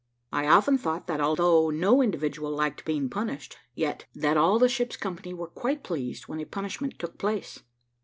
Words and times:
I 0.33 0.47
often 0.47 0.79
thought, 0.79 1.05
that 1.05 1.21
although 1.21 1.69
no 1.69 2.01
individual 2.01 2.49
liked 2.49 2.85
being 2.85 3.07
punished, 3.07 3.57
yet, 3.75 4.07
that 4.15 4.35
all 4.35 4.57
the 4.57 4.67
ship's 4.67 4.97
company 4.97 5.31
were 5.31 5.45
quite 5.45 5.83
pleased 5.83 6.27
when 6.27 6.39
a 6.39 6.45
punishment 6.45 6.97
took 6.97 7.19
place. 7.19 7.59